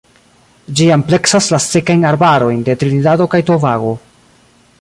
[0.79, 3.97] Ĝi ampleksas la Sekajn arbarojn de Trinidado kaj Tobago.